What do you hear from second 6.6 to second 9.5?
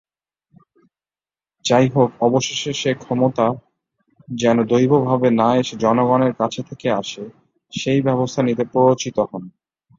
থেকে আসে, সেই ব্যবস্থা নিতে প্ররোচিত হন।